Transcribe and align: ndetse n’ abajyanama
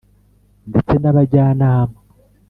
ndetse 0.69 0.93
n’ 1.01 1.05
abajyanama 1.11 1.97